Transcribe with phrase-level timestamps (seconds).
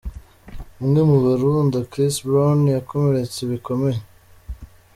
[0.81, 3.99] Umwe mu barunda Chris Brown yakomeretse bikomeye.